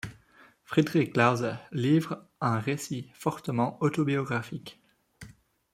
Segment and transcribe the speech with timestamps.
[0.63, 4.81] Friedrich Glauser livre un récit fortement autobiographique.